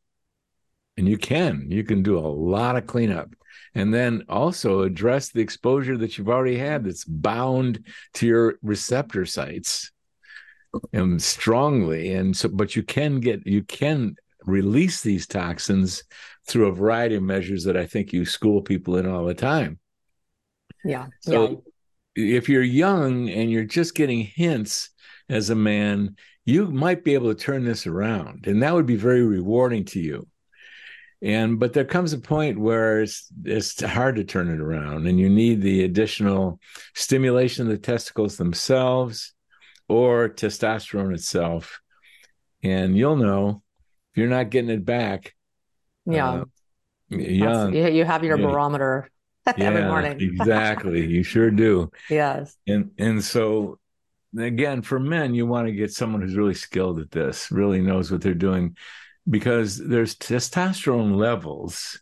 [0.97, 1.65] and you can.
[1.69, 3.33] You can do a lot of cleanup.
[3.73, 9.25] And then also address the exposure that you've already had that's bound to your receptor
[9.25, 9.91] sites
[10.93, 12.13] and strongly.
[12.13, 14.15] And so but you can get you can
[14.45, 16.03] release these toxins
[16.51, 19.79] through a variety of measures that I think you school people in all the time.
[20.83, 21.07] Yeah.
[21.21, 21.63] So
[22.15, 22.37] yeah.
[22.37, 24.89] if you're young and you're just getting hints
[25.29, 28.95] as a man, you might be able to turn this around, and that would be
[28.95, 30.27] very rewarding to you.
[31.21, 35.19] And but there comes a point where it's it's hard to turn it around, and
[35.19, 36.59] you need the additional
[36.95, 39.33] stimulation of the testicles themselves
[39.87, 41.79] or testosterone itself.
[42.63, 43.61] And you'll know
[44.11, 45.35] if you're not getting it back,
[46.05, 46.29] yeah.
[46.29, 46.45] Uh,
[47.09, 47.73] young.
[47.73, 48.45] you have your yeah.
[48.45, 49.09] barometer
[49.45, 50.17] every yeah, morning.
[50.19, 51.05] exactly.
[51.05, 51.91] You sure do.
[52.09, 52.55] Yes.
[52.67, 53.79] And and so
[54.37, 58.11] again, for men, you want to get someone who's really skilled at this, really knows
[58.11, 58.77] what they're doing,
[59.29, 61.99] because there's testosterone levels.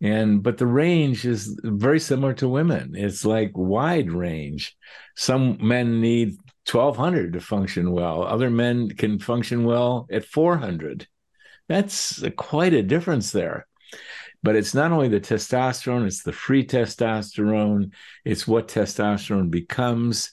[0.00, 2.94] And but the range is very similar to women.
[2.94, 4.76] It's like wide range.
[5.16, 6.36] Some men need
[6.70, 8.22] 1200 to function well.
[8.22, 11.08] Other men can function well at 400
[11.68, 13.66] that's quite a difference there.
[14.42, 17.92] But it's not only the testosterone, it's the free testosterone,
[18.24, 20.32] it's what testosterone becomes.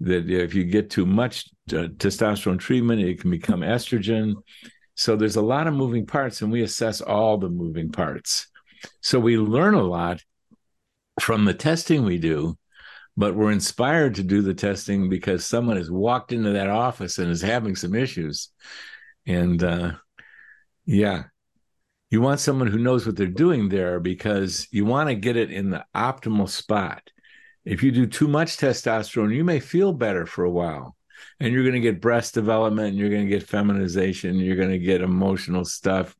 [0.00, 4.34] That if you get too much uh, testosterone treatment, it can become estrogen.
[4.94, 8.48] So there's a lot of moving parts, and we assess all the moving parts.
[9.00, 10.22] So we learn a lot
[11.20, 12.58] from the testing we do,
[13.16, 17.30] but we're inspired to do the testing because someone has walked into that office and
[17.30, 18.50] is having some issues.
[19.26, 19.92] And uh,
[20.86, 21.24] yeah.
[22.10, 25.50] You want someone who knows what they're doing there because you want to get it
[25.50, 27.02] in the optimal spot.
[27.64, 30.96] If you do too much testosterone, you may feel better for a while
[31.40, 34.70] and you're going to get breast development and you're going to get feminization, you're going
[34.70, 36.16] to get emotional stuff.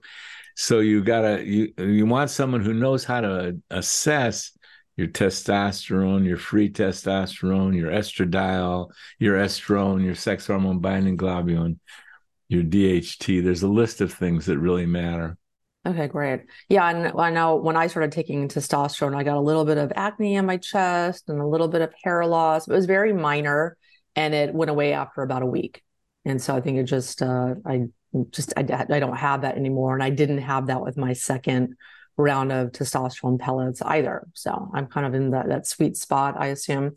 [0.56, 4.52] So you got to you you want someone who knows how to assess
[4.96, 11.78] your testosterone, your free testosterone, your estradiol, your estrone, your sex hormone binding globulin
[12.48, 13.42] your DHT.
[13.42, 15.36] There's a list of things that really matter.
[15.86, 16.42] Okay, great.
[16.68, 19.92] Yeah, and I know when I started taking testosterone, I got a little bit of
[19.94, 22.66] acne on my chest and a little bit of hair loss.
[22.66, 23.76] But it was very minor,
[24.16, 25.82] and it went away after about a week.
[26.24, 27.84] And so I think it just uh, I
[28.30, 31.76] just I, I don't have that anymore, and I didn't have that with my second
[32.16, 34.26] round of testosterone pellets either.
[34.34, 36.96] So I'm kind of in that that sweet spot, I assume.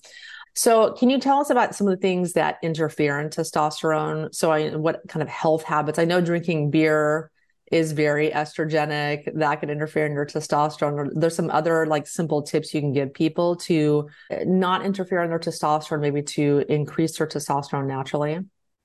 [0.59, 4.35] So, can you tell us about some of the things that interfere in testosterone?
[4.35, 5.97] So, I, what kind of health habits?
[5.97, 7.31] I know drinking beer
[7.71, 9.33] is very estrogenic.
[9.35, 11.11] That could interfere in your testosterone.
[11.13, 14.09] There's some other like simple tips you can give people to
[14.45, 18.39] not interfere in their testosterone, maybe to increase their testosterone naturally.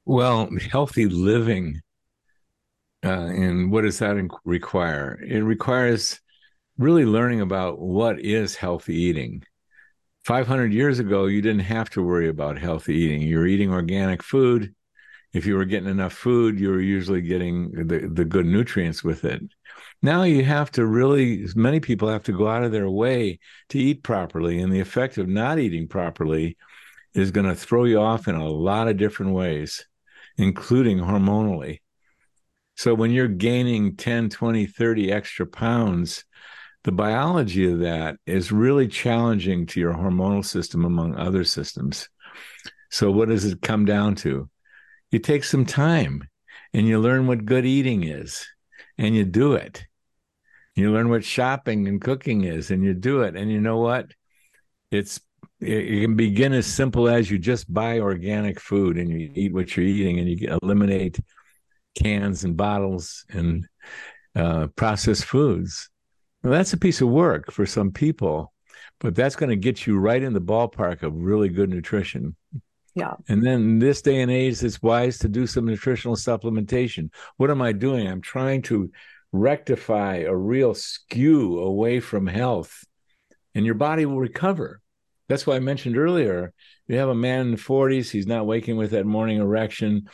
[0.04, 1.80] Well, healthy living.
[3.04, 4.14] Uh, and what does that
[4.44, 5.20] require?
[5.26, 6.20] It requires
[6.78, 9.42] really learning about what is healthy eating
[10.24, 13.22] 500 years ago, you didn't have to worry about healthy eating.
[13.22, 14.74] You were eating organic food.
[15.34, 19.24] If you were getting enough food, you were usually getting the, the good nutrients with
[19.24, 19.42] it.
[20.00, 23.38] Now you have to really, many people have to go out of their way
[23.70, 24.60] to eat properly.
[24.60, 26.56] And the effect of not eating properly
[27.14, 29.86] is going to throw you off in a lot of different ways,
[30.36, 31.80] including hormonally.
[32.76, 36.24] So when you're gaining 10, 20, 30 extra pounds,
[36.85, 42.09] the biology of that is really challenging to your hormonal system among other systems.
[42.91, 44.49] So, what does it come down to?
[45.11, 46.28] You take some time
[46.72, 48.47] and you learn what good eating is
[48.99, 49.87] and you do it.
[50.76, 53.35] You learn what shopping and cooking is and you do it.
[53.35, 54.11] And you know what?
[54.91, 55.20] It's
[55.61, 59.74] it can begin as simple as you just buy organic food and you eat what
[59.76, 61.18] you're eating and you eliminate
[61.95, 63.66] cans and bottles and
[64.37, 65.89] uh, processed foods
[66.45, 68.53] well, that's a piece of work for some people,
[69.01, 72.36] but that's going to get you right in the ballpark of really good nutrition.
[72.95, 73.14] Yeah.
[73.28, 77.09] And then in this day and age, it's wise to do some nutritional supplementation.
[77.38, 78.07] What am I doing?
[78.07, 78.90] I'm trying to
[79.32, 82.84] rectify a real skew away from health,
[83.55, 84.80] and your body will recover.
[85.28, 86.53] That's why I mentioned earlier.
[86.86, 90.11] You have a man in the 40s, he's not waking with that morning erection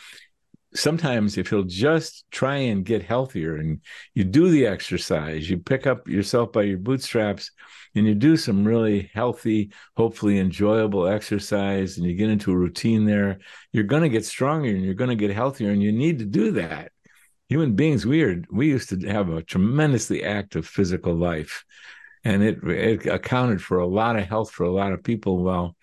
[0.75, 3.81] sometimes if you'll just try and get healthier and
[4.14, 7.51] you do the exercise, you pick up yourself by your bootstraps
[7.95, 13.05] and you do some really healthy, hopefully enjoyable exercise and you get into a routine
[13.05, 13.39] there,
[13.73, 16.25] you're going to get stronger and you're going to get healthier and you need to
[16.25, 16.93] do that.
[17.49, 21.64] Human beings, we are, we used to have a tremendously active physical life
[22.23, 25.43] and it, it accounted for a lot of health for a lot of people.
[25.43, 25.77] Well,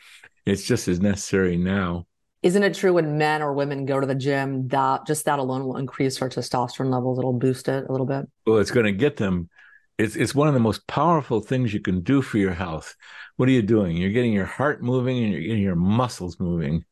[0.45, 2.05] it's just as necessary now
[2.47, 5.65] isn't it true when men or women go to the gym that just that alone
[5.65, 7.19] will increase our testosterone levels?
[7.19, 8.25] It'll boost it a little bit.
[8.45, 9.49] Well, it's going to get them.
[9.97, 12.95] It's it's one of the most powerful things you can do for your health.
[13.35, 13.97] What are you doing?
[13.97, 16.85] You're getting your heart moving and you're getting your muscles moving.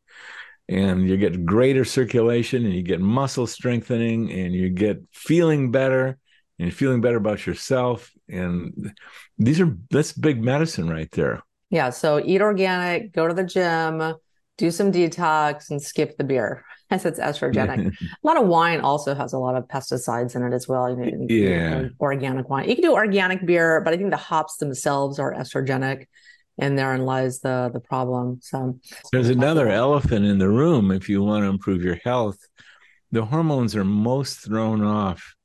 [0.67, 6.17] And you get greater circulation and you get muscle strengthening and you get feeling better
[6.59, 8.11] and feeling better about yourself.
[8.27, 8.91] And
[9.37, 11.43] these are that's big medicine right there.
[11.69, 11.91] Yeah.
[11.91, 14.15] So eat organic, go to the gym,
[14.57, 17.87] do some detox and skip the beer as it's estrogenic.
[18.01, 20.89] a lot of wine also has a lot of pesticides in it as well.
[20.89, 21.87] You know, yeah.
[21.99, 22.69] organic wine.
[22.69, 26.05] You can do organic beer, but I think the hops themselves are estrogenic
[26.57, 28.39] and therein lies the the problem.
[28.41, 28.79] So
[29.11, 32.37] there's another elephant in the room if you want to improve your health.
[33.11, 35.35] The hormones are most thrown off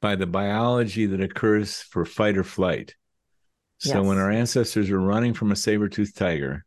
[0.00, 2.94] by the biology that occurs for fight or flight.
[3.78, 4.06] So yes.
[4.06, 6.64] when our ancestors were running from a saber-toothed tiger,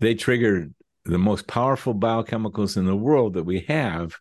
[0.00, 0.74] they triggered
[1.04, 4.16] the most powerful biochemicals in the world that we have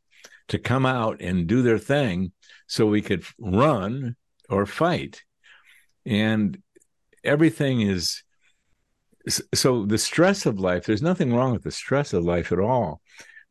[0.49, 2.31] to come out and do their thing
[2.67, 4.15] so we could run
[4.49, 5.23] or fight.
[6.05, 6.61] And
[7.23, 8.23] everything is
[9.53, 13.01] so the stress of life, there's nothing wrong with the stress of life at all.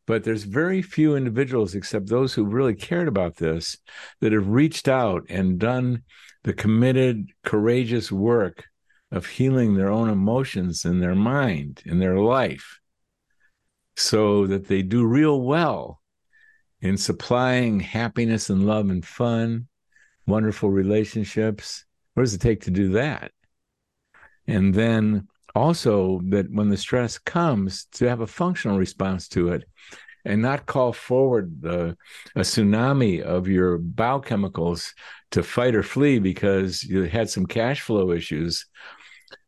[0.07, 3.79] But there's very few individuals, except those who really cared about this,
[4.21, 6.03] that have reached out and done
[6.43, 8.65] the committed, courageous work
[9.11, 12.81] of healing their own emotions in their mind, in their life
[14.03, 16.01] so that they do real well
[16.81, 19.69] in supplying happiness and love and fun,
[20.27, 21.85] wonderful relationships.
[22.15, 23.31] What does it take to do that?
[24.47, 29.65] And then also that when the stress comes, to have a functional response to it
[30.25, 31.97] and not call forward the,
[32.35, 34.93] a tsunami of your biochemicals
[35.31, 38.67] to fight or flee because you had some cash flow issues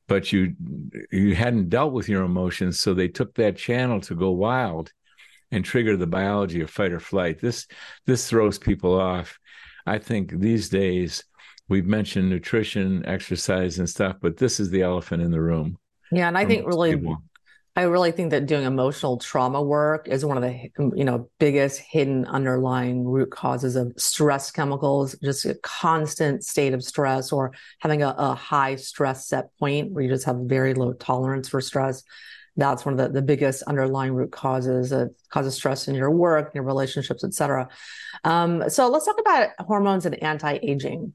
[0.07, 0.55] but you
[1.11, 4.93] you hadn't dealt with your emotions so they took that channel to go wild
[5.51, 7.67] and trigger the biology of fight or flight this
[8.07, 9.39] this throws people off
[9.87, 11.25] i think these days
[11.69, 15.79] we've mentioned nutrition exercise and stuff but this is the elephant in the room
[16.13, 17.19] yeah and i think really people.
[17.77, 21.81] I really think that doing emotional trauma work is one of the you know biggest
[21.81, 28.03] hidden underlying root causes of stress chemicals, just a constant state of stress or having
[28.03, 32.05] a, a high stress set point where you just have very low tolerance for stress.
[32.57, 36.55] That's one of the, the biggest underlying root causes that causes stress in your work,
[36.55, 37.69] your relationships, etc.
[38.23, 41.13] Um, so let's talk about hormones and anti-aging.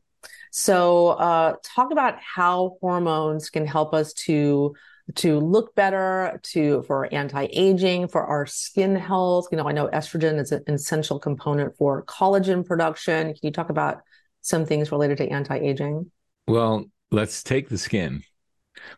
[0.52, 4.76] So uh, talk about how hormones can help us to
[5.16, 9.48] to look better, to for anti-aging, for our skin health.
[9.52, 13.28] You know, I know estrogen is an essential component for collagen production.
[13.28, 14.02] Can you talk about
[14.42, 16.12] some things related to anti-aging?
[16.48, 18.24] Well, let's take the skin.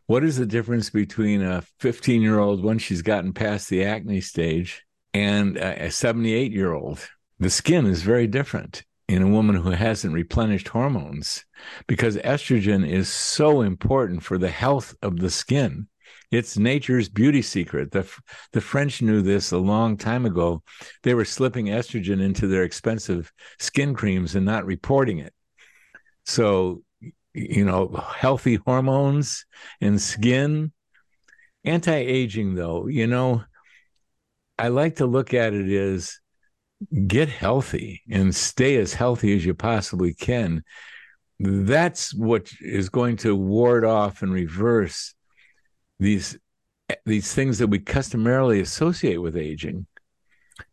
[0.05, 4.21] What is the difference between a 15 year old once she's gotten past the acne
[4.21, 4.83] stage
[5.13, 6.99] and a 78 year old?
[7.39, 11.43] The skin is very different in a woman who hasn't replenished hormones
[11.87, 15.87] because estrogen is so important for the health of the skin.
[16.31, 17.91] It's nature's beauty secret.
[17.91, 18.09] The,
[18.53, 20.63] the French knew this a long time ago.
[21.03, 25.33] They were slipping estrogen into their expensive skin creams and not reporting it.
[26.25, 26.83] So,
[27.33, 29.45] you know, healthy hormones
[29.81, 30.71] and skin.
[31.63, 33.43] Anti aging, though, you know,
[34.57, 36.17] I like to look at it as
[37.07, 40.63] get healthy and stay as healthy as you possibly can.
[41.39, 45.13] That's what is going to ward off and reverse
[46.01, 46.37] these
[47.05, 49.85] these things that we customarily associate with aging,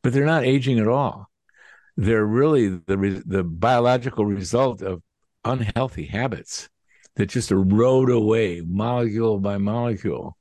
[0.02, 1.28] but they're not aging at all.
[1.96, 5.02] They're really the the biological result of
[5.44, 6.68] unhealthy habits
[7.16, 10.36] that just erode away molecule by molecule.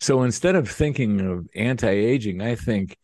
[0.00, 2.96] So instead of thinking of anti-aging, I think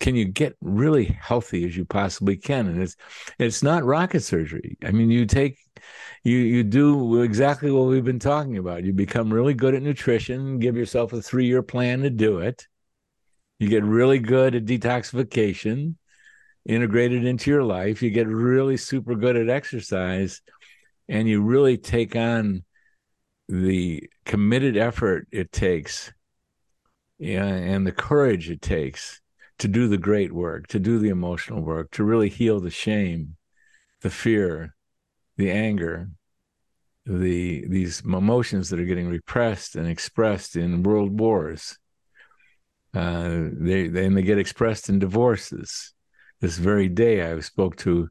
[0.00, 2.96] can you get really healthy as you possibly can and it's
[3.38, 5.58] it's not rocket surgery i mean you take
[6.24, 8.84] you you do exactly what we've been talking about.
[8.84, 12.66] You become really good at nutrition give yourself a 3 year plan to do it.
[13.58, 15.96] You get really good at detoxification
[16.66, 18.02] integrated into your life.
[18.02, 20.42] You get really super good at exercise
[21.08, 22.64] and you really take on
[23.48, 26.12] the committed effort it takes
[27.20, 29.20] yeah, and the courage it takes
[29.58, 33.36] to do the great work, to do the emotional work, to really heal the shame,
[34.00, 34.74] the fear,
[35.40, 36.10] the anger,
[37.06, 41.78] the these emotions that are getting repressed and expressed in world wars.
[42.92, 45.94] Uh, they, they and they get expressed in divorces.
[46.40, 48.08] This very day, I spoke to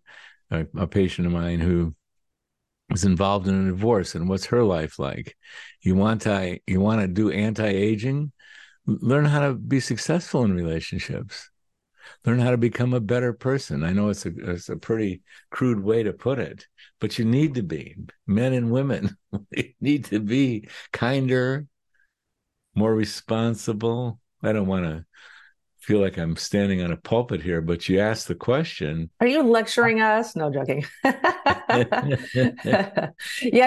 [0.52, 1.94] a, a patient of mine who
[2.90, 5.38] was involved in a divorce, and what's her life like?
[5.82, 8.32] You want to you want to do anti aging?
[8.86, 11.50] learn how to be successful in relationships
[12.26, 13.84] learn how to become a better person.
[13.84, 16.66] I know it's a, it's a pretty crude way to put it
[17.00, 17.96] but you need to be.
[18.28, 19.18] Men and women
[19.82, 21.68] need to be kinder
[22.76, 24.20] more responsible.
[24.44, 25.06] I don't want to
[25.80, 29.10] feel like I'm standing on a pulpit here, but you asked the question.
[29.22, 30.36] Are you lecturing us?
[30.36, 30.86] No, joking.
[31.04, 31.20] yeah,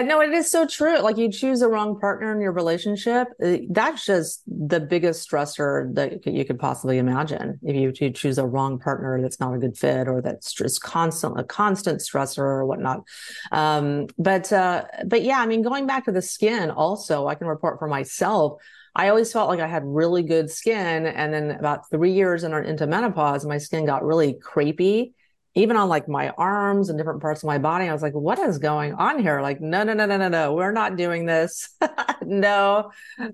[0.02, 0.98] no, it is so true.
[0.98, 3.28] Like you choose the wrong partner in your relationship.
[3.42, 7.58] Uh, that's just the biggest stressor that you could possibly imagine.
[7.62, 11.38] If you, choose a wrong partner that's not a good fit or that's just constant,
[11.38, 13.04] a constant stressor or whatnot.
[13.52, 17.46] Um, but, uh, but yeah, I mean, going back to the skin also, I can
[17.46, 18.60] report for myself.
[18.94, 21.06] I always felt like I had really good skin.
[21.06, 25.12] And then about three years in, into menopause, my skin got really crepey,
[25.54, 27.88] even on like my arms and different parts of my body.
[27.88, 29.40] I was like, what is going on here?
[29.40, 31.74] Like, no, no, no, no, no, no, we're not doing this.
[32.22, 32.90] no,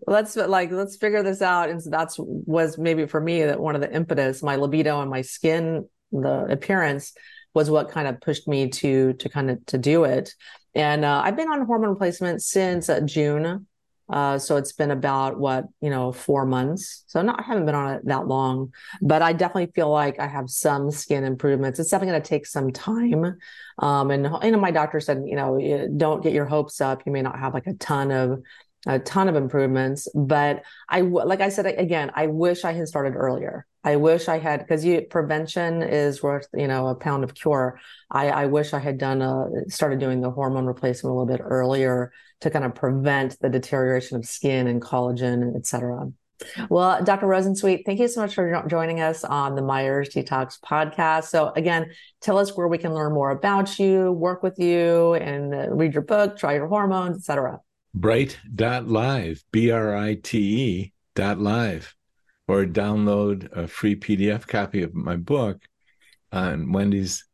[0.07, 1.71] let's like, let's figure this out.
[1.71, 5.11] And so that's was maybe for me that one of the impetus, my libido and
[5.11, 7.15] my skin, the appearance
[7.53, 10.35] was what kind of pushed me to, to kind of to do it.
[10.75, 13.67] And uh, I've been on hormone replacement since uh, June
[14.11, 17.05] uh, so it's been about what, you know, four months.
[17.07, 20.27] So not, I haven't been on it that long, but I definitely feel like I
[20.27, 21.79] have some skin improvements.
[21.79, 23.39] It's definitely going to take some time.
[23.79, 27.03] Um, and, you know, my doctor said, you know, don't get your hopes up.
[27.07, 28.43] You may not have like a ton of,
[28.87, 33.15] a ton of improvements, but I, like I said, again, I wish I had started
[33.17, 33.67] earlier.
[33.85, 37.81] I wish I had, because you prevention is worth, you know, a pound of cure.
[38.11, 41.41] I, I wish I had done a, started doing the hormone replacement a little bit
[41.43, 46.07] earlier to kind of prevent the deterioration of skin and collagen, et cetera.
[46.71, 47.27] Well, Dr.
[47.27, 51.25] Rosensweet, thank you so much for joining us on the Myers Detox podcast.
[51.25, 55.53] So again, tell us where we can learn more about you, work with you, and
[55.53, 57.59] uh, read your book, try your hormones, et cetera.
[58.01, 61.95] Brite.live, B-R-I-T-E dot live,
[62.47, 65.63] or download a free PDF copy of my book
[66.33, 67.25] on Wendy's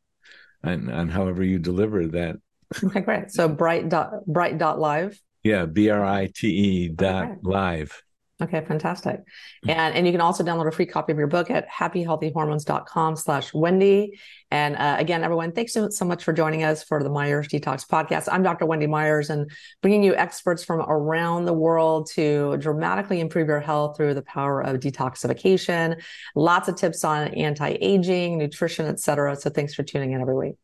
[0.62, 2.36] and on however you deliver that
[2.82, 3.30] Okay, great.
[3.30, 5.20] So Brite dot Brite dot live.
[5.42, 7.34] Yeah, B R I T E dot okay.
[7.42, 8.02] live.
[8.42, 9.20] Okay, fantastic.
[9.68, 13.54] And and you can also download a free copy of your book at happyhealthyhormones.com slash
[13.54, 14.18] Wendy.
[14.50, 17.86] And uh, again, everyone, thanks so, so much for joining us for the Myers Detox
[17.86, 18.28] podcast.
[18.30, 18.66] I'm Dr.
[18.66, 19.48] Wendy Myers and
[19.82, 24.60] bringing you experts from around the world to dramatically improve your health through the power
[24.60, 26.02] of detoxification.
[26.34, 29.36] Lots of tips on anti-aging, nutrition, etc.
[29.36, 30.63] So thanks for tuning in every week.